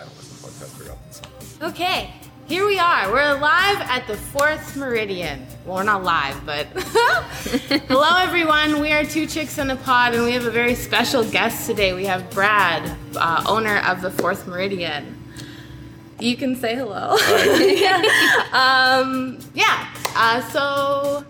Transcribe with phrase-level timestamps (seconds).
[0.00, 1.68] I don't listen to podcasts very often.
[1.68, 2.10] Okay,
[2.46, 3.12] here we are.
[3.12, 5.46] We're live at the fourth meridian.
[5.66, 6.66] Well, we're not live, but
[7.86, 8.80] hello, everyone.
[8.80, 11.92] We are Two Chicks and a Pod, and we have a very special guest today.
[11.92, 15.22] We have Brad, uh, owner of the fourth meridian.
[16.18, 17.10] You can say hello.
[18.52, 19.94] um, yeah.
[20.16, 21.26] Uh, so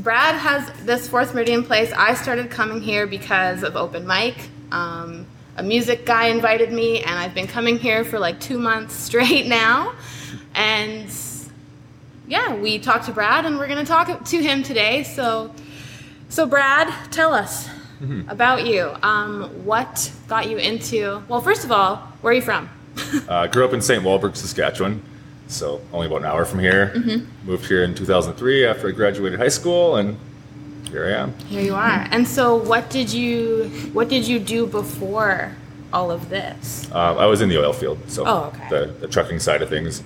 [0.00, 1.92] Brad has this fourth meridian place.
[1.92, 4.36] I started coming here because of open mic.
[4.70, 5.26] Um,
[5.56, 9.46] a music guy invited me, and I've been coming here for like two months straight
[9.46, 9.94] now.
[10.54, 11.10] And
[12.26, 15.02] yeah, we talked to Brad, and we're gonna talk to him today.
[15.02, 15.54] So,
[16.28, 17.68] so Brad, tell us
[18.28, 18.94] about you.
[19.02, 21.22] Um, what got you into?
[21.28, 22.68] Well, first of all, where are you from?
[23.28, 24.02] Uh, grew up in St.
[24.02, 25.02] Walburg, Saskatchewan,
[25.46, 26.92] so only about an hour from here.
[27.44, 30.18] Moved here in 2003 after I graduated high school, and
[30.92, 31.34] here I am.
[31.48, 32.06] Here you are.
[32.10, 35.56] And so, what did you what did you do before
[35.92, 36.88] all of this?
[36.92, 38.68] Uh, I was in the oil field, so Oh, okay.
[38.68, 40.02] the, the trucking side of things.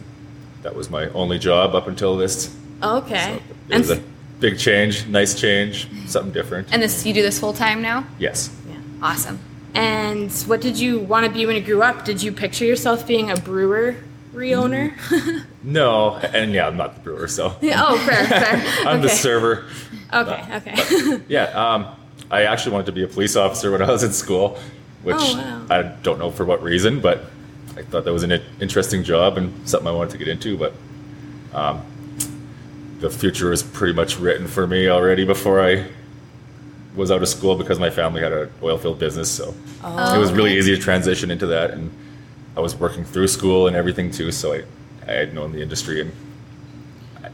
[0.62, 2.56] That was my only job up until this.
[2.82, 3.24] Okay.
[3.24, 4.02] So it and was a
[4.40, 6.68] big change, nice change, something different.
[6.72, 8.06] And this you do this full time now?
[8.18, 8.50] yes.
[8.68, 8.76] yeah.
[9.02, 9.38] Awesome.
[9.74, 12.04] And what did you want to be when you grew up?
[12.04, 14.94] Did you picture yourself being a brewery owner?
[15.68, 18.86] No, and yeah, I'm not the brewer, so oh, fair, fair.
[18.86, 19.08] I'm the
[20.12, 20.56] okay.
[20.56, 21.22] Okay, okay.
[21.28, 21.86] Yeah, um,
[22.30, 24.58] I actually wanted to be a police officer when I was in school,
[25.02, 25.66] which Oh, wow.
[25.70, 27.24] I don't know for what reason, but
[27.76, 30.56] I thought that was an interesting job and something I wanted to get into.
[30.56, 30.72] But
[31.54, 31.82] um,
[33.00, 35.86] the future was pretty much written for me already before I
[36.94, 39.54] was out of school because my family had an oil field business, so
[39.84, 41.70] it was really easy to transition into that.
[41.72, 41.90] And
[42.56, 44.62] I was working through school and everything too, so I,
[45.06, 46.12] I had known the industry and
[47.22, 47.28] I,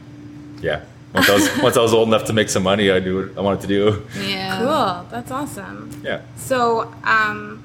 [0.61, 0.83] yeah.
[1.13, 3.37] Once I, was, once I was old enough to make some money, I knew what
[3.37, 4.07] I wanted to do.
[4.19, 4.57] Yeah.
[4.59, 5.07] cool.
[5.11, 6.01] That's awesome.
[6.03, 6.21] Yeah.
[6.37, 7.63] So, um,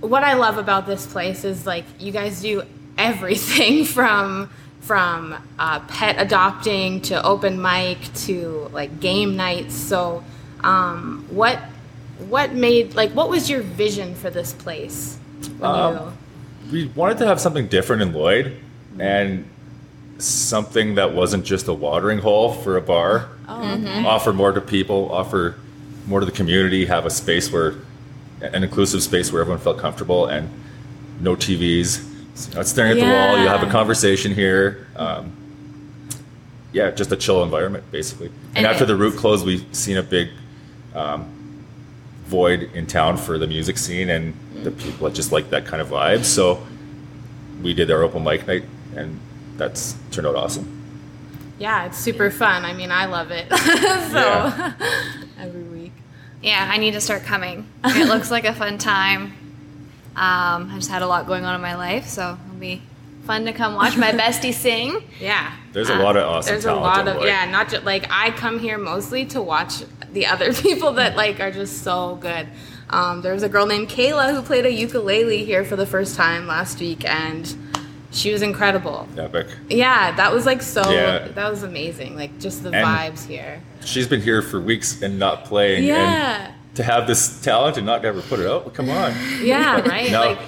[0.00, 2.62] what I love about this place is like you guys do
[2.98, 9.74] everything from from uh, pet adopting to open mic to like game nights.
[9.74, 10.22] So,
[10.60, 11.58] um, what
[12.28, 15.18] what made like what was your vision for this place?
[15.58, 16.16] When Um,
[16.70, 18.56] we wanted to have something different in Lloyd
[18.98, 19.48] and
[20.18, 23.28] something that wasn't just a watering hole for a bar.
[24.06, 25.56] Offer more to people, offer
[26.06, 27.74] more to the community, have a space where
[28.40, 30.48] an inclusive space where everyone felt comfortable and
[31.20, 32.04] no TVs.
[32.34, 33.38] So not staring at the wall.
[33.38, 34.86] You have a conversation here.
[34.96, 35.32] Um,
[36.72, 38.26] yeah, just a chill environment, basically.
[38.26, 40.28] And, And after the root closed, we've seen a big
[40.94, 41.32] um,
[42.26, 45.80] void in town for the music scene and the people that just like that kind
[45.80, 46.24] of vibe.
[46.24, 46.66] So
[47.62, 49.18] we did our open mic night, and
[49.56, 50.72] that's turned out awesome.
[51.58, 52.64] yeah, it's super fun.
[52.64, 53.48] I mean, I love it.
[53.56, 54.72] so Yeah.
[55.40, 55.92] every week.
[56.42, 57.66] Yeah, I need to start coming.
[57.84, 59.32] It looks like a fun time.
[60.14, 62.82] Um, I just had a lot going on in my life, so it'll be
[63.24, 65.02] fun to come watch my bestie sing.
[65.20, 65.52] Yeah.
[65.72, 68.58] There's a lot of awesome There's a lot of yeah, not just like I come
[68.58, 72.48] here mostly to watch the other people that like are just so good.
[72.88, 76.14] Um, there was a girl named Kayla who played a ukulele here for the first
[76.14, 77.52] time last week, and
[78.16, 79.06] she was incredible.
[79.16, 79.46] Epic.
[79.68, 80.90] Yeah, that was like so.
[80.90, 81.28] Yeah.
[81.28, 82.16] That was amazing.
[82.16, 83.60] Like just the And- vibes here.
[83.84, 85.84] She's been here for weeks and not playing.
[85.84, 86.52] Yeah.
[86.74, 89.14] To have this talent and not ever put it out, well, come on.
[89.42, 89.80] Yeah.
[89.80, 90.10] Right.
[90.10, 90.38] now, Like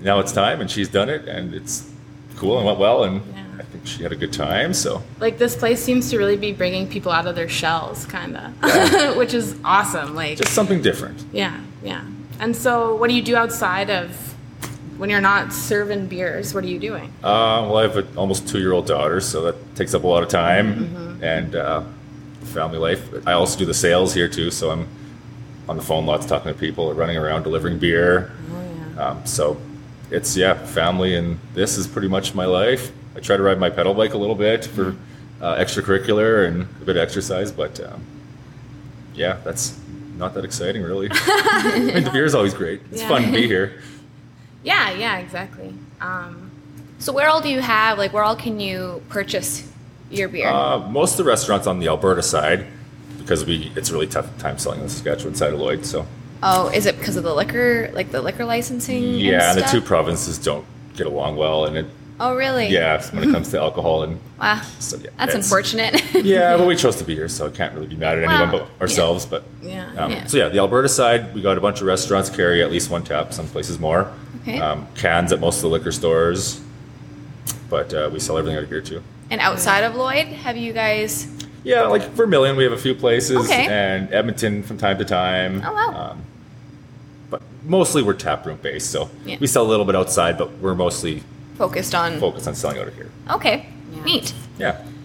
[0.00, 1.88] now it's time, and she's done it, and it's
[2.36, 3.44] cool and went well, and Yeah.
[3.58, 4.74] I think she had a good time.
[4.74, 8.36] So like this place seems to really be bringing people out of their shells, kind
[8.36, 10.14] of, which is awesome.
[10.14, 11.24] Like just something different.
[11.32, 12.04] Yeah, yeah.
[12.40, 14.31] And so, what do you do outside of
[15.02, 16.54] when you're not serving beers?
[16.54, 17.06] What are you doing?
[17.24, 20.28] Uh, well, I have an almost two-year-old daughter, so that takes up a lot of
[20.28, 21.24] time Mm-hmm.
[21.24, 21.82] and uh,
[22.44, 23.02] family life.
[23.26, 24.86] I also do the sales here too, so I'm
[25.68, 28.30] on the phone lots, talking to people, running around delivering beer.
[28.52, 28.62] Oh
[28.94, 29.04] yeah.
[29.08, 29.60] Um, so
[30.12, 32.92] it's yeah, family, and this is pretty much my life.
[33.16, 34.94] I try to ride my pedal bike a little bit for
[35.40, 38.04] uh, extracurricular and a bit of exercise, but um,
[39.16, 39.76] yeah, that's
[40.16, 41.08] not that exciting really.
[41.10, 42.82] I mean, the beer is always great.
[42.92, 43.08] It's Yeah.
[43.08, 43.82] fun to be here.
[44.62, 45.74] Yeah, yeah, exactly.
[46.00, 46.50] Um,
[46.98, 49.68] So where all do you have like where all can you purchase
[50.10, 50.48] your beer?
[50.48, 52.66] Uh, most of the restaurants on the Alberta side,
[53.18, 55.84] because we it's a really tough time selling on the Saskatchewan side of Lloyd.
[55.84, 56.06] So
[56.42, 59.02] oh, is it because of the liquor, like the liquor licensing?
[59.18, 60.64] yeah, and the two provinces don't
[60.94, 61.86] get along well, and it
[62.20, 62.68] Oh, really?
[62.68, 64.60] yeah when it comes to alcohol and Wow.
[64.78, 66.00] so yeah, That's unfortunate.
[66.24, 68.50] Yeah, but we chose to be here, so I can't really be mad at anyone
[68.52, 69.26] but ourselves.
[69.26, 69.90] But yeah.
[69.96, 70.26] Um, Yeah.
[70.26, 73.02] So yeah, the Alberta side, we got a bunch of restaurants carry at least one
[73.02, 74.12] tap, some places more.
[74.42, 74.58] Okay.
[74.58, 76.60] Um, cans at most of the liquor stores,
[77.70, 79.02] but uh, we sell everything out of here too.
[79.30, 81.28] and outside of Lloyd, have you guys?
[81.64, 83.66] Yeah, like Vermilion, we have a few places, Okay.
[83.68, 85.62] and Edmonton from time to time.
[85.64, 86.10] Oh, wow.
[86.10, 86.22] Um,
[87.30, 88.90] but mostly we're tap room based.
[88.90, 89.36] So Yeah.
[89.40, 91.22] we sell a little bit outside, but we're mostly
[91.56, 92.18] Focused on.
[92.18, 93.10] focused on selling out of here.
[93.30, 93.66] Okay.
[93.94, 94.02] Yeah.
[94.02, 94.34] Neat.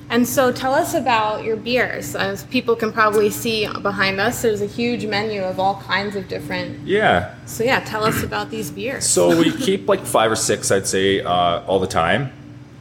[0.10, 2.16] And so tell us about your beers.
[2.16, 6.30] As people can probably see behind us, there's a huge menu of all kinds of
[6.30, 6.88] different.
[6.88, 7.36] Yeah.
[7.46, 9.06] So yeah, tell us about these beers.
[9.06, 12.32] So we keep like five or six, I'd say, uh, all the time,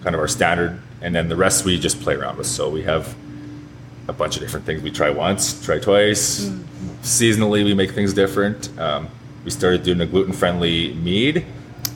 [0.02, 2.46] kind of our standard, and then the rest we just play around with.
[2.46, 3.16] So we have
[4.06, 6.48] a bunch of different things we try once, try twice.
[7.02, 8.70] Seasonally, we make things different.
[8.78, 9.08] Um,
[9.44, 11.44] we started doing a gluten-friendly mead,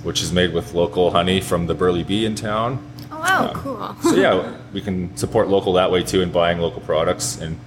[0.02, 2.84] which is made with local honey from the Burley Bee in town.
[3.20, 3.52] Oh wow.
[3.55, 3.96] cool.
[4.11, 7.58] So yeah, we can support local that way too, in buying local products and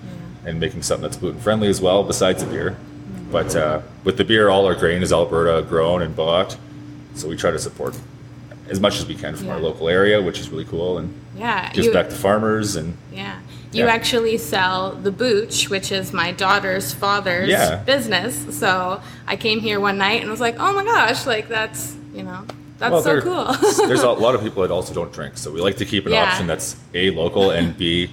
[0.45, 2.75] and making something that's gluten friendly as well, besides the beer.
[3.31, 6.57] But uh, with the beer, all our grain is Alberta grown and bought,
[7.15, 7.97] so we try to support
[8.69, 11.71] as much as we can from our local area, which is really cool and Yeah,
[11.73, 13.39] gives you, back to farmers and yeah.
[13.71, 13.91] You Yeah.
[13.91, 17.77] actually sell the Booch, which is my daughter's father's Yeah.
[17.77, 18.45] business.
[18.59, 22.21] So I came here one night and was like, "Oh my gosh, like that's you
[22.23, 22.45] know
[22.91, 25.61] that's Well, so cool." there's a lot of people that also don't drink, so we
[25.61, 26.23] like to keep an Yeah.
[26.25, 28.09] option that's a local and b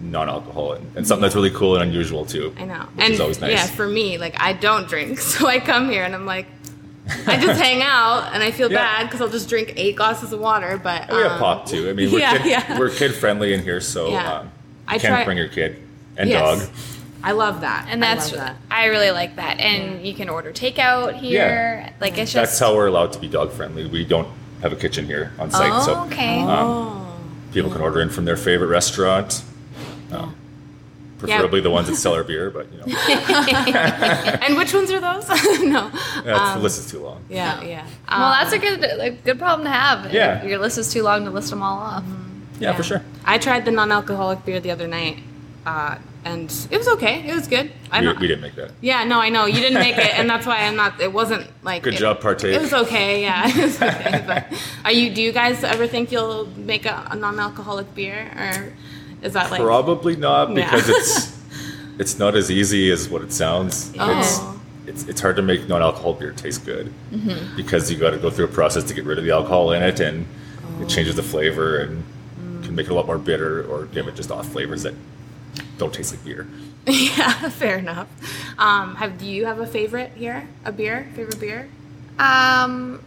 [0.00, 2.54] non-alcohol and, and something that's really cool and unusual too.
[2.56, 2.86] I know.
[2.94, 3.50] which and is always nice.
[3.52, 6.46] yeah, for me, like I don't drink, so I come here and I'm like,
[7.26, 8.78] I just hang out and I feel Yeah.
[8.78, 10.78] bad because I'll just drink eight glasses of water.
[10.82, 11.88] But we have um, pop too.
[11.88, 14.50] I mean, we're, yeah, kid, we're kid friendly in here, so um,
[14.86, 15.82] I you can try- bring your kid
[16.16, 16.66] and Yes.
[16.66, 16.68] dog.
[17.22, 18.56] I love that, And that's love that.
[18.70, 19.58] I really like that.
[19.58, 21.84] And you can order takeout here.
[21.84, 21.92] Yeah.
[22.00, 23.86] Like it's That's just how we're allowed to be dog friendly.
[23.86, 24.28] We don't
[24.62, 26.40] have a kitchen here on site, Oh, so okay.
[26.40, 27.06] um, Oh.
[27.52, 29.42] people can order in from their favorite restaurant.
[30.12, 30.34] Um,
[31.18, 32.84] preferably the ones that sell our beer, but you know,
[34.40, 35.28] and which ones are those?
[35.64, 35.90] no.
[36.24, 37.24] that's, the list is too long.
[37.28, 37.84] Yeah, yeah.
[38.08, 40.12] well, Um, that's a good a good problem to have.
[40.14, 40.44] Yeah.
[40.44, 42.04] Your list is too long to list them all off.
[42.60, 43.02] Yeah, for sure.
[43.24, 45.18] I tried the non-alcoholic beer the other night,
[45.66, 47.26] uh, and it was okay.
[47.28, 47.70] It was good.
[47.90, 48.72] I We, we didn't make that.
[48.80, 51.00] Yeah, no, I know you didn't make it, and that's why I'm not.
[51.00, 52.54] It wasn't like Good it, job, partake.
[52.54, 53.22] It was okay.
[53.22, 54.24] Yeah, it was okay.
[54.26, 54.46] But
[54.84, 55.14] are you?
[55.14, 58.72] Do you guys ever think you'll make a, a non-alcoholic beer, or
[59.26, 59.60] is that like?
[59.60, 60.64] Probably not Yeah.
[60.70, 61.38] because it's
[61.98, 63.92] it's not as easy as what it sounds.
[63.98, 64.18] Oh.
[64.20, 64.40] It's,
[64.88, 67.56] it's it's hard to make non-alcohol beer taste good Mm-hmm.
[67.56, 69.82] because you got to go through a process to get rid of the alcohol in
[69.82, 70.26] it, and
[70.64, 70.82] Oh.
[70.82, 72.02] it changes the flavor and
[72.40, 72.62] Mm.
[72.64, 74.94] can make it a lot more bitter or give it just off flavors that
[75.78, 76.46] don't taste like beer.
[76.86, 78.08] yeah, fair enough.
[78.58, 80.48] Um, have do you have a favorite here?
[80.64, 81.08] A beer?
[81.14, 81.68] Favorite beer?
[82.18, 83.02] Um,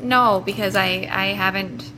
[0.00, 1.90] no, because I I haven't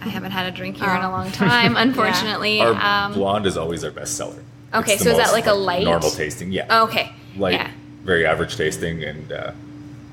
[0.00, 1.12] I haven't had a drink here in a Oh.
[1.12, 2.60] long time, unfortunately.
[2.60, 2.74] Our
[3.06, 4.42] um, blonde is always our best seller.
[4.74, 5.84] Okay, so is that like a light?
[5.84, 6.50] normal tasting?
[6.50, 7.70] Yeah, okay, light, yeah.
[8.02, 9.52] very average tasting and uh,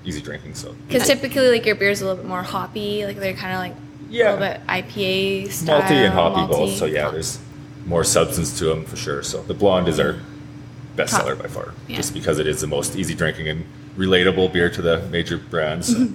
[0.05, 0.53] easy drinking.
[0.53, 3.59] So Because typically, like your beer's a little bit more hoppy, like they're kind of
[3.59, 3.73] like
[4.09, 4.23] Yeah.
[4.23, 5.81] a little bit IPA style.
[5.81, 6.75] malty and hoppy both.
[6.77, 7.39] So yeah, there's
[7.85, 9.23] more substance to them for sure.
[9.23, 10.17] So the blonde is our
[10.95, 11.21] best Top.
[11.21, 11.97] seller by far, Yeah.
[11.97, 13.65] just because it is the most easy drinking and
[13.97, 15.87] relatable beer to the major brands.
[15.93, 16.07] So.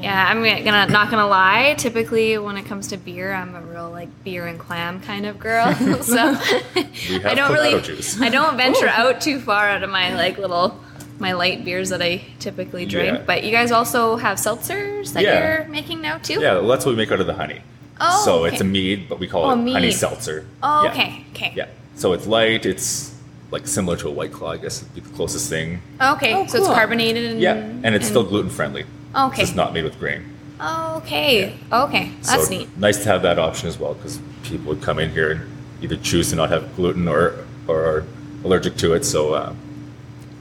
[0.00, 1.74] Yeah, I'm gonna not gonna lie.
[1.76, 5.38] Typically, when it comes to beer, I'm a real like beer and clam kind of
[5.38, 5.74] girl.
[6.02, 6.16] so
[7.24, 8.20] I don't really, juice.
[8.20, 9.08] I don't venture oh.
[9.08, 10.78] out too far out of my like little
[11.18, 13.18] my light beers that I typically drink.
[13.18, 13.24] Yeah.
[13.26, 15.58] But you guys also have seltzers that Yeah.
[15.58, 16.40] you're making now too.
[16.40, 17.62] yeah, well, that's what we make out of the honey.
[18.00, 18.52] Oh, so okay.
[18.54, 20.46] it's a mead, but we call Oh, it honey seltzer.
[20.62, 20.90] Oh, Yeah.
[20.92, 21.52] okay, okay.
[21.56, 21.66] Yeah.
[21.96, 22.64] So it's light.
[22.64, 23.14] It's
[23.50, 25.80] like similar to a white claw, I guess would be the closest thing.
[26.00, 28.84] Okay, Oh, so it's carbonated and Yeah, and it's still gluten friendly.
[29.16, 29.42] okay.
[29.42, 30.24] It's not made with grain.
[30.60, 32.68] Okay, okay, that's so neat.
[32.76, 35.40] Nice to have that option as well because people would come in here and
[35.82, 37.34] either choose to not have gluten or
[37.66, 38.04] or are
[38.44, 39.04] allergic to it.
[39.04, 39.54] So uh,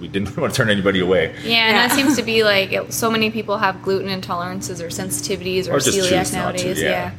[0.02, 1.36] we didn't want to turn anybody away.
[1.44, 4.88] Yeah, and that seems to be like it, so many people have gluten intolerances or
[4.90, 6.82] sensitivities or, Or celiac choose not to, nowadays.
[6.82, 6.90] yeah.
[6.90, 7.12] yeah.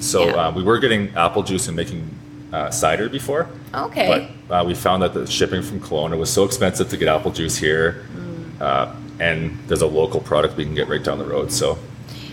[0.00, 0.32] So Yeah.
[0.48, 2.08] uh, we were getting apple juice and making
[2.52, 3.46] uh, cider before.
[3.74, 4.30] Okay.
[4.48, 7.30] But uh, we found that the shipping from Kelowna was so expensive to get apple
[7.30, 8.60] juice here, Mm.
[8.62, 8.86] uh,
[9.20, 11.52] and there's a local product we can get right down the road.
[11.52, 11.76] So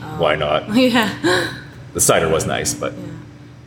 [0.02, 0.06] Oh.
[0.18, 0.70] why not?
[0.76, 1.10] Yeah.
[1.94, 2.94] The cider was nice, but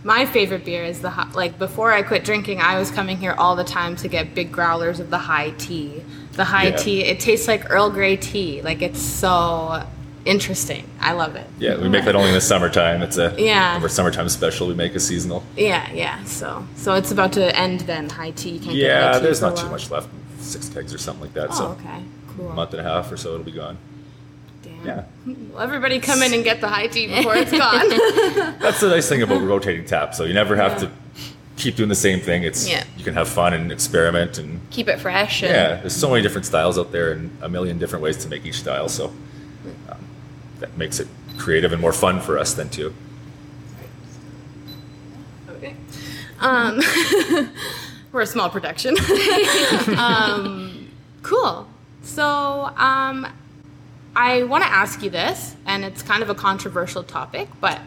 [0.05, 1.35] My favorite beer is the hot.
[1.35, 4.51] Like before I quit drinking, I was coming here all the time to get big
[4.53, 6.03] growlers of the high tea.
[6.33, 6.77] The high Yeah.
[6.77, 8.63] tea, it tastes like Earl Grey tea.
[8.63, 9.83] Like it's so
[10.29, 10.85] interesting.
[11.01, 11.47] I love it.
[11.59, 13.03] yeah, we make that only in the summertime.
[13.03, 13.81] It's a Yeah.
[13.83, 14.67] our summertime special.
[14.69, 15.43] We make a seasonal.
[15.57, 16.23] Yeah, yeah.
[16.25, 18.09] So, so it's about to end then.
[18.11, 18.59] High tea.
[18.59, 20.09] Can't get high Yeah, tea there's not too much left.
[20.39, 21.49] Six kegs or something like that.
[21.51, 22.03] Oh, so okay.
[22.37, 22.51] Cool.
[22.51, 23.77] a month and a half or so, it'll be gone.
[24.63, 24.87] Damn.
[24.87, 25.05] Yeah.
[25.53, 27.89] Well, everybody come in and get the high tea before it's gone.
[28.61, 30.15] That's the nice thing about rotating tap.
[30.15, 30.79] So you never have Yeah.
[30.89, 30.91] to
[31.57, 32.45] keep doing the same thing.
[32.45, 32.85] It's Yeah.
[32.97, 35.43] you can have fun and experiment and Keep it fresh.
[35.43, 35.77] Yeah.
[35.81, 38.61] There's so many different styles out there and a million different ways to make each
[38.61, 38.89] style.
[38.89, 39.13] So
[40.61, 42.95] that makes it creative and more fun for us then too.
[45.51, 45.75] Okay.
[46.41, 46.81] Um,
[48.13, 48.97] we're a small production.
[49.99, 50.89] um,
[51.23, 51.69] cool.
[52.03, 52.25] So,
[52.77, 53.27] um,
[54.17, 57.81] I want to ask you this, and it's kind of a controversial topic, but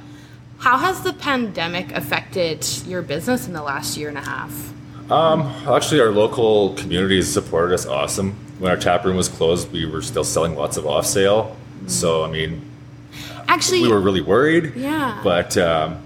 [0.60, 5.12] how has the pandemic affected your business in the last year and a half?
[5.12, 8.32] Um, actually, our local communities supported us awesome.
[8.60, 11.58] When our tap room was closed, we were still selling lots of off sale.
[11.88, 12.62] So, I mean,
[13.48, 14.74] Actually, we were really worried.
[14.76, 15.20] Yeah.
[15.24, 15.98] But um,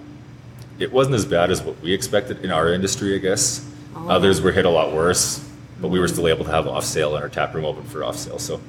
[0.80, 3.70] it wasn't as bad as what we expected in our industry, I guess.
[3.96, 4.10] Oh.
[4.10, 5.48] Others were hit a lot worse,
[5.80, 8.04] but we were still able to have off sale and our tap room open for
[8.04, 8.40] off sale.
[8.40, 8.60] So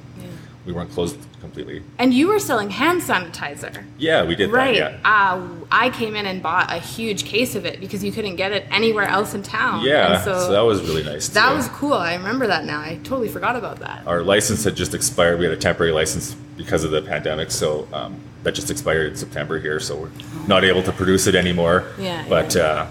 [0.66, 1.80] we weren't closed completely.
[1.98, 3.84] and you were selling hand sanitizer.
[3.98, 4.76] Yeah, we did Right.
[4.78, 4.98] that.
[5.04, 5.32] Yeah.
[5.34, 8.50] Uh, I came in and bought a huge case of it because you couldn't get
[8.50, 9.84] it anywhere else in town.
[9.84, 10.14] Yeah.
[10.16, 11.28] And So, so, that was really nice.
[11.28, 11.56] that too.
[11.56, 11.92] was cool.
[11.94, 12.80] I remember that now.
[12.80, 14.02] I totally forgot about that.
[14.08, 15.38] our license had just expired.
[15.38, 19.16] We had a temporary license because of the pandemic, so um, that just expired in
[19.16, 19.78] September here.
[19.80, 20.10] So we're
[20.46, 21.84] not able to produce it anymore.
[21.98, 22.86] Yeah, But Uh,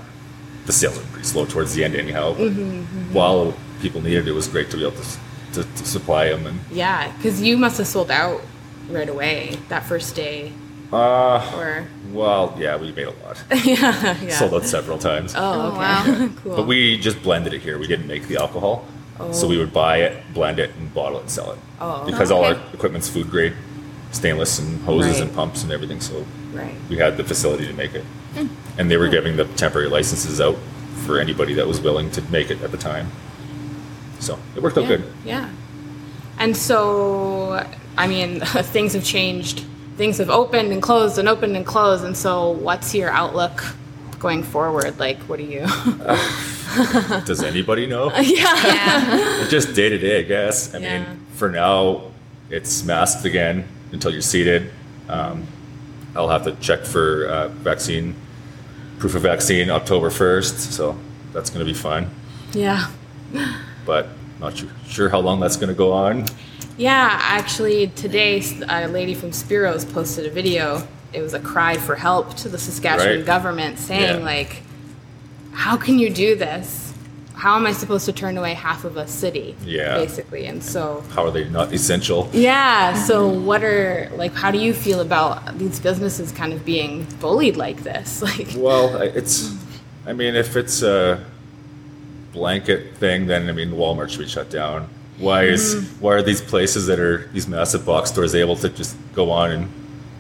[0.66, 2.34] the sales were pretty slow towards the end, anyhow.
[2.34, 5.18] But Mm-hmm, While people needed it, it was great to be able to,
[5.54, 6.46] to, to supply them.
[6.48, 8.42] And Yeah, because you must have sold out
[8.90, 10.52] right away that first day.
[10.92, 13.44] uh, Or well, yeah, we made a lot.
[13.66, 14.30] yeah, yeah.
[14.30, 15.34] Sold out several times.
[15.36, 15.78] Oh, Oh, okay.
[15.78, 16.30] wow.
[16.44, 16.56] cool.
[16.56, 17.78] But we just blended it here.
[17.78, 18.86] We didn't make the alcohol.
[19.32, 21.60] So we would buy it, blend it, and bottle it and sell it.
[21.80, 22.06] Oh.
[22.06, 22.60] Because Oh, all okay.
[22.60, 23.54] our equipment's food grade,
[24.12, 25.22] stainless and hoses Right.
[25.22, 26.02] and pumps and everything.
[26.02, 26.74] So right.
[26.90, 28.04] we had the facility to make it.
[28.34, 28.48] Hmm.
[28.78, 30.58] And they were giving the temporary licenses out
[31.06, 33.08] for anybody that was willing to make it at the time.
[34.20, 35.04] So it worked out yeah, good.
[35.24, 35.50] Yeah.
[36.38, 37.66] And so,
[37.98, 38.40] I mean,
[38.74, 39.64] things have changed.
[39.96, 42.04] Things have opened and closed and opened and closed.
[42.04, 43.64] And so, what's your outlook
[44.20, 45.00] going forward?
[45.00, 45.66] Like, what do you?
[47.26, 48.12] Does anybody know?
[48.22, 48.66] yeah.
[48.66, 49.48] Yeah.
[49.50, 50.74] Just day to day, I guess.
[50.74, 51.04] I Yeah.
[51.04, 52.04] mean, for now,
[52.50, 54.72] it's masked again until you're seated.
[55.10, 55.46] Um,
[56.16, 58.16] I'll have to check for uh, vaccine,
[59.00, 60.58] proof of vaccine October 1st.
[60.72, 60.98] So
[61.34, 62.10] that's going to be fun.
[62.54, 62.88] Yeah.
[63.86, 64.08] But
[64.40, 66.26] not sure, sure how long that's going to go on.
[66.78, 70.86] Yeah, actually, today a lady from Spiros posted a video.
[71.14, 73.26] It was a cry for help to the Saskatchewan Right.
[73.26, 74.26] government, saying Yeah.
[74.26, 74.62] like,
[75.56, 76.94] "How can you do this?
[77.34, 79.98] How am I supposed to turn away half of a city?" Yeah.
[79.98, 80.46] basically.
[80.46, 82.30] And so, How are they not essential?
[82.34, 82.94] yeah.
[82.94, 84.34] So, what are like?
[84.34, 88.22] How do you feel about these businesses kind of being bullied like this?
[88.30, 89.54] Like, Well, it's,
[90.06, 91.24] I mean, if it's a
[92.34, 94.88] blanket thing, then I mean, Walmart should be shut down.
[95.18, 96.02] Why is mm-hmm.
[96.04, 99.52] why are these places that are these massive box stores able to just go on
[99.52, 99.72] and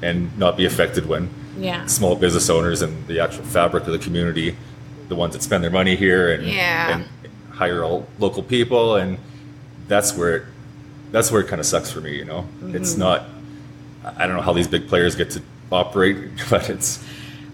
[0.01, 3.99] and not be affected when yeah, small business owners and the actual fabric of the
[3.99, 4.55] community,
[5.07, 6.95] the ones that spend their money here and, Yeah.
[6.97, 7.05] and
[7.51, 9.17] hire all local people, and
[9.87, 10.43] that's where it,
[11.11, 12.15] that's where it kind of sucks for me.
[12.15, 13.25] You know, it's not.
[14.17, 16.17] I don't know how these big players get to operate,
[16.49, 16.97] but it's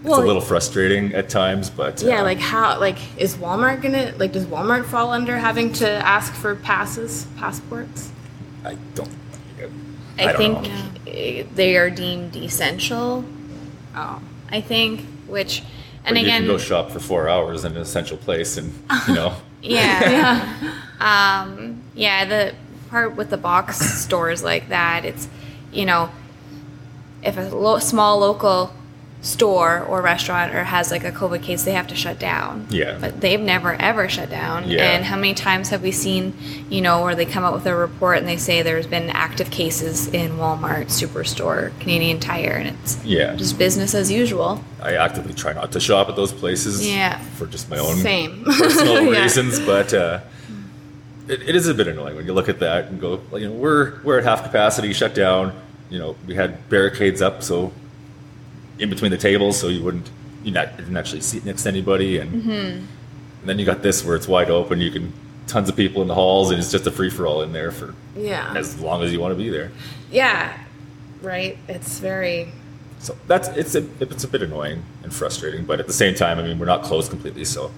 [0.00, 1.70] it's Well, a little frustrating at times.
[1.70, 2.20] But yeah.
[2.20, 2.78] uh, Like, how?
[2.80, 4.32] Like, is Walmart gonna like?
[4.32, 8.10] Does Walmart fall under having to ask for passes, passports?
[8.64, 9.10] I don't.
[10.18, 10.62] I, don't think
[11.06, 11.54] know.
[11.54, 13.24] they are deemed essential.
[13.96, 14.20] Oh.
[14.50, 15.62] I think, which,
[16.04, 18.72] and But you again, can go shop for four hours in an essential place, and
[19.08, 22.24] you know, yeah, um, yeah.
[22.24, 22.54] The
[22.90, 25.28] part with the box stores like that, it's,
[25.72, 26.10] you know,
[27.22, 28.72] if a lo- small local
[29.22, 32.66] store or restaurant or has like a COVID case, they have to shut down.
[32.70, 32.98] Yeah.
[33.00, 34.68] But they've never ever shut down.
[34.68, 34.82] Yeah.
[34.82, 36.36] And how many times have we seen,
[36.68, 39.50] you know, where they come out with a report and they say there's been active
[39.50, 43.36] cases in Walmart, Superstore, Canadian Tire, and it's yeah.
[43.36, 44.62] just business as usual.
[44.80, 46.84] I actively try not to shop at those places.
[46.86, 47.18] Yeah.
[47.36, 48.44] For just my own Same.
[48.44, 49.22] personal Yeah.
[49.22, 50.20] reasons, but uh,
[51.28, 53.52] it, it is a bit annoying when you look at that and go, you know,
[53.52, 55.54] we're we're at half capacity, shut down.
[55.90, 57.72] You know, we had barricades up, so
[58.82, 60.10] in between the tables, so you wouldn't
[60.44, 62.50] you not didn't actually sit next to anybody, and, Mm-hmm.
[62.50, 62.88] and
[63.46, 64.80] then you got this where it's wide open.
[64.80, 65.12] You can
[65.46, 67.70] tons of people in the halls, and it's just a free for all in there
[67.70, 68.52] for Yeah.
[68.56, 69.70] as long as you want to be there.
[70.10, 70.52] Yeah.
[71.22, 71.56] Right.
[71.68, 72.48] It's very.
[72.98, 76.38] So that's it's a it's a bit annoying and frustrating, but at the same time,
[76.38, 77.70] I mean, we're not closed completely, so.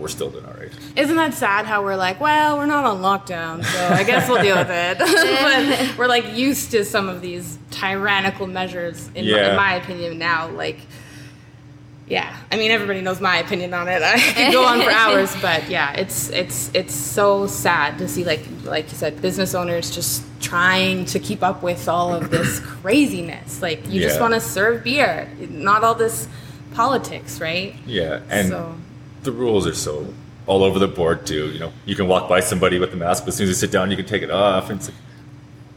[0.00, 0.70] We're still doing all right.
[0.96, 4.42] Isn't that sad how we're like, well, we're not on lockdown, so I guess we'll
[4.42, 4.98] deal with it.
[5.90, 9.50] but we're like used to some of these tyrannical measures, in, my, Yeah.
[9.50, 10.48] in my opinion, now.
[10.48, 10.78] Like,
[12.08, 14.02] yeah, I mean, everybody knows my opinion on it.
[14.04, 18.24] I could go on for hours, but yeah, it's it's it's so sad to see,
[18.24, 22.58] like like you said, business owners just trying to keep up with all of this
[22.82, 23.62] craziness.
[23.62, 26.26] Like, you just want to serve beer, not all this
[26.74, 27.74] politics, right?
[27.86, 28.76] Yeah, and So-
[29.22, 30.12] the rules are so
[30.46, 31.50] all over the board too.
[31.50, 33.54] You know, you can walk by somebody with a mask, but as soon as you
[33.54, 34.98] sit down, you can take it off, and it's like,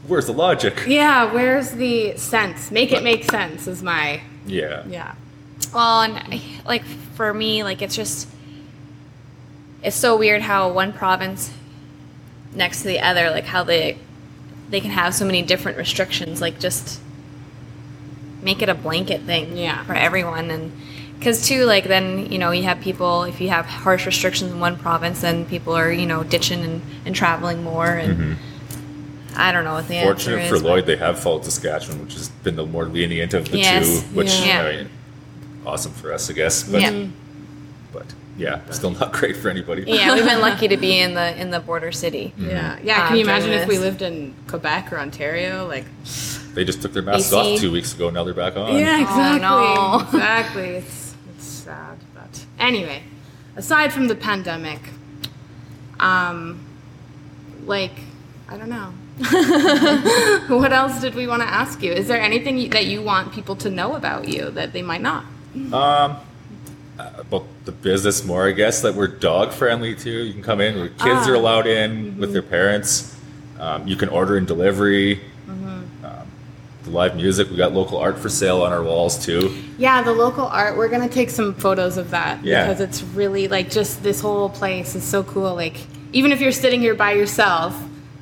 [0.08, 0.84] where's the logic?
[0.88, 2.72] Yeah, where's the sense?
[2.72, 5.16] Make it make sense is my Yeah, yeah.
[5.74, 6.84] Well, and like
[7.16, 8.28] for me, like it's just
[9.82, 11.52] it's so weird how one province
[12.54, 13.98] next to the other, like how they
[14.70, 17.00] they can have so many different restrictions, like just
[18.42, 19.84] make it a blanket thing Yeah.
[19.86, 20.72] for everyone and
[21.20, 24.60] because too like then you know you have people if you have harsh restrictions in
[24.60, 28.36] one province then people are you know ditching and, and traveling more and
[29.36, 30.40] i don't know what the answer Mm-hmm.
[30.40, 33.34] Fortunate is for but- Lloyd, they have followed Saskatchewan, which has been the more lenient
[33.34, 34.02] of the Yes.
[34.04, 34.62] two, which Yeah.
[34.64, 34.90] I mean,
[35.66, 36.64] awesome for us, I guess.
[36.64, 37.06] But, Yeah.
[37.94, 38.06] but
[38.38, 39.84] yeah, still not great for anybody.
[39.88, 43.04] yeah we've been lucky to be in the in the border city Yeah, yeah.
[43.04, 45.68] Um, Can you during imagine if we lived in Quebec or Ontario?
[45.68, 45.86] Like,
[46.54, 47.36] They just took their masks AC.
[47.56, 48.10] off two weeks ago.
[48.12, 48.78] Now they're back on.
[48.78, 50.00] yeah, exactly, no.
[50.02, 50.70] exactly.
[50.78, 53.04] It's it's sad, but anyway,
[53.56, 54.80] aside from the pandemic,
[56.00, 56.66] um,
[57.66, 57.92] like
[58.50, 58.94] I don't know.
[60.58, 61.92] what else did we want to ask you?
[61.92, 65.24] Is there anything that you want people to know about you that they might not?
[65.56, 66.18] Um, uh,
[67.18, 68.82] about the business more, I guess.
[68.82, 70.24] That we're dog friendly too.
[70.24, 70.90] You can come in.
[70.98, 71.40] Kids are Ah.
[71.40, 73.16] allowed in with their parents.
[73.60, 75.22] Um, you can order in delivery.
[75.48, 75.88] Um,
[76.84, 77.50] the live music.
[77.50, 79.63] We got local art for sale on our walls too.
[79.78, 80.78] Yeah, the local art.
[80.78, 82.66] We're gonna take some photos of that Yeah.
[82.66, 85.56] because it's really like just this whole place is so cool.
[85.56, 85.78] Like
[86.12, 87.76] even if you're sitting here by yourself,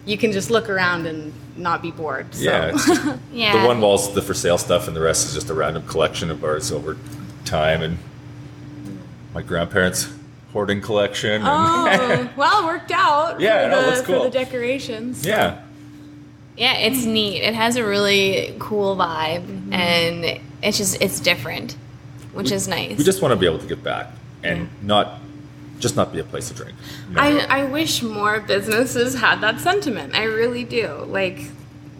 [0.05, 2.34] you can just look around and not be bored.
[2.34, 2.43] So.
[2.43, 5.53] Yeah, yeah the one wall's the for sale stuff, and the rest is just a
[5.53, 6.98] random collection of ours over
[7.46, 7.98] time and
[9.34, 10.12] my grandparents'
[10.53, 11.41] hoarding collection.
[11.41, 13.39] And Oh, well, it worked out.
[13.39, 14.24] Yeah, for no, the, that's For cool.
[14.24, 15.25] the decorations.
[15.25, 15.62] yeah,
[16.58, 19.74] yeah it's neat it has a really cool vibe mm-hmm.
[19.74, 21.75] and it's just it's different
[22.34, 24.08] which is nice we just want to be able to give back
[24.44, 25.20] and not
[25.80, 26.77] just not be a place to drink.
[27.10, 27.20] No.
[27.20, 30.13] I, I wish more businesses had that sentiment.
[30.13, 30.88] I really do.
[31.08, 31.39] Like,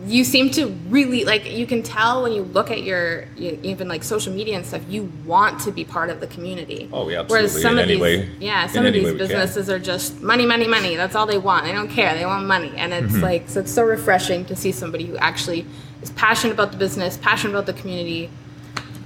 [0.06, 1.52] you seem to really like.
[1.52, 4.84] You can tell when you look at your you, even like social media and stuff.
[4.88, 6.90] You want to be part of the community.
[6.94, 7.48] Oh, yeah, absolutely.
[7.50, 10.68] Whereas some in of these, way- yeah, some of these businesses are just money, money,
[10.68, 10.96] money.
[10.96, 11.66] That's all they want.
[11.66, 12.14] They don't care.
[12.16, 13.24] They want money, and it's Mm-hmm.
[13.24, 13.62] like so.
[13.62, 15.66] It's so refreshing to see somebody who actually
[16.04, 18.30] is passionate about the business, passionate about the community.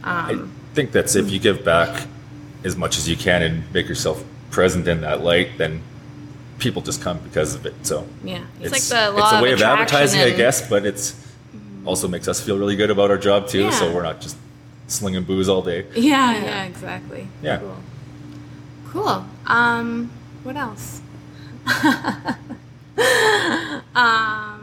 [0.05, 2.07] I think that's if you give back
[2.63, 5.81] as much as you can and make yourself present in that light, then
[6.59, 7.73] people just come because of it.
[7.85, 8.45] So Yeah.
[8.61, 11.15] It's like the law it's a way of attraction advertising, I guess, but it's
[11.85, 13.71] also makes us feel really good about our job too.
[13.71, 14.37] So we're not just
[14.87, 15.85] slinging booze all day.
[15.95, 17.27] Yeah, yeah, exactly.
[17.41, 17.57] Yeah.
[17.59, 17.77] Cool.
[18.89, 19.25] Cool.
[19.47, 20.11] Um,
[20.43, 21.01] what else?
[23.95, 24.54] um,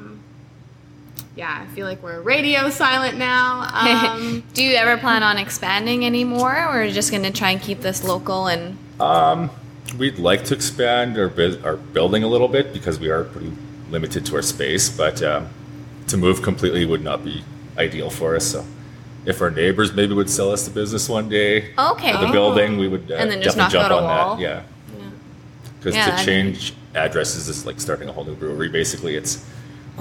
[1.36, 3.68] yeah, I feel like we're radio silent now.
[3.72, 7.80] Um, do you ever plan on expanding anymore or just going to try and keep
[7.80, 9.50] this local and Um,
[9.98, 13.52] we'd like to expand our bus- our building a little bit because we are pretty
[13.90, 15.48] limited to our space, but um,
[16.08, 17.42] to move completely would not be
[17.78, 18.46] ideal for us.
[18.46, 18.64] So,
[19.24, 22.12] if our neighbors maybe would sell us the business one day, Okay.
[22.14, 24.36] or the building, we would uh, And then just definitely knock jump a on wall?
[24.36, 24.42] that.
[24.42, 24.62] Yeah,
[25.78, 28.68] because Yeah, to that'd change addresses is like starting a whole new brewery.
[28.68, 29.44] Basically, it's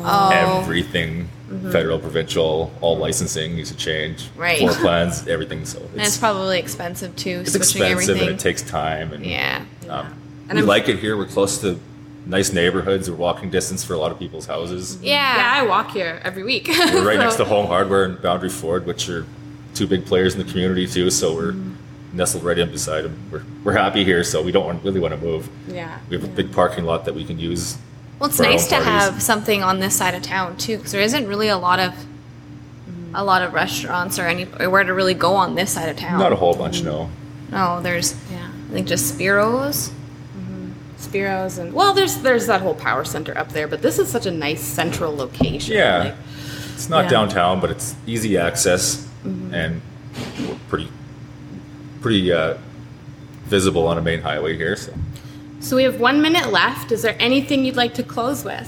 [0.05, 1.27] oh everything
[1.71, 4.29] federal, provincial, all licensing needs to change.
[4.37, 4.59] Right.
[4.59, 5.65] Floor plans, everything.
[5.65, 9.11] So and it's it's, probably expensive too it's switching expensive everything and it takes time.
[9.13, 10.07] And yeah um,
[10.47, 11.17] And we I'm- like it here.
[11.17, 11.79] We're close to
[12.25, 13.09] nice neighborhoods.
[13.09, 15.01] We're walking distance for a lot of people's houses.
[15.01, 16.67] yeah yeah, I walk here every week.
[16.93, 19.25] We're right next to Home Hardware and Boundary Ford, which are
[19.73, 21.09] two big players in the community too.
[21.09, 21.55] So we're
[22.13, 23.17] nestled right in beside them.
[23.31, 25.49] We're, we're happy here, so we don't want, really want to move.
[25.67, 25.99] Yeah.
[26.09, 27.77] We have a big parking lot that we can use.
[28.21, 28.87] Well, it's nice to parties.
[28.87, 31.93] have something on this side of town too, because there isn't really a lot of
[33.15, 35.97] a lot of restaurants or any or where to really go on this side of
[35.97, 36.19] town.
[36.19, 37.09] Not a whole bunch, no.
[37.51, 38.47] No, there's Yeah.
[38.69, 39.91] I think just Spiro's.
[40.99, 44.27] Spiros and well, there's there's that whole power center up there, but this is such
[44.27, 45.75] a nice central location.
[45.75, 45.97] Yeah.
[45.97, 46.15] Like,
[46.75, 47.09] It's not Yeah.
[47.09, 49.81] downtown, but it's easy access and
[50.47, 50.89] we're pretty
[52.01, 52.53] pretty uh,
[53.45, 54.75] visible on a main highway here.
[54.75, 54.93] So,
[55.61, 56.91] so we have one minute left.
[56.91, 58.67] Is there anything you'd like to close with?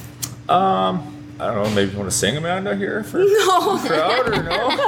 [0.50, 1.70] um, I don't know.
[1.72, 3.78] Maybe you want to sing Amanda here for No.
[3.78, 4.70] the crowd or no?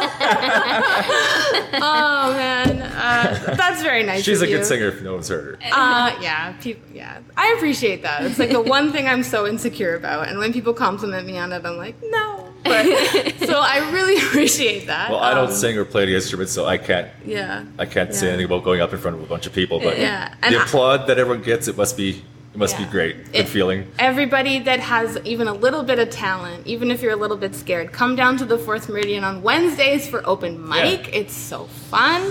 [1.78, 4.24] Oh man, uh, that's very nice.
[4.24, 4.58] She's a you.
[4.58, 5.70] good singer if no one's heard her.
[5.74, 8.24] Uh, yeah, people, yeah, I appreciate that.
[8.24, 11.52] It's like the one thing I'm so insecure about, and when people compliment me on
[11.52, 12.35] it, I'm like, no.
[12.66, 12.86] But
[13.48, 15.10] so I really appreciate that.
[15.12, 18.14] Well, I don't Um, sing or play the instrument, so I can't Yeah, I can't
[18.14, 19.80] say anything about going up in front of a bunch of people.
[19.80, 22.24] But Yeah, and the I- applaud that everyone gets, it must be
[22.54, 22.86] it must Yeah.
[22.86, 23.16] be great.
[23.34, 23.86] Good It- feeling.
[24.00, 27.54] Everybody that has even a little bit of talent, even if you're a little bit
[27.54, 31.10] scared, come down to the Fourth Meridian on Wednesdays for open mic.
[31.14, 32.22] It's so fun.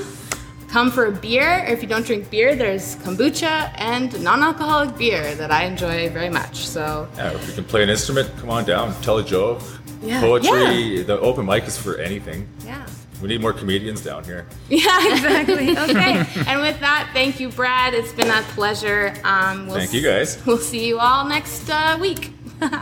[0.68, 1.64] Come for a beer.
[1.68, 6.56] If you don't drink beer, there's kombucha and non-alcoholic beer that I enjoy very much.
[6.66, 8.94] So Yeah, if you can play an instrument, come on down.
[9.02, 9.60] Tell a joke.
[10.04, 10.20] Yeah.
[10.20, 11.02] Poetry.
[11.02, 12.48] The open mic is for anything.
[12.64, 12.86] yeah.
[13.22, 14.46] We need more comedians down here.
[14.68, 15.70] Yeah, exactly.
[15.78, 16.26] Okay.
[16.48, 17.94] and with that, thank you, Brad.
[17.94, 19.14] It's been a pleasure.
[19.24, 20.46] Um, we'll Thank you, s- guys.
[20.46, 22.32] We'll see you all next uh, week.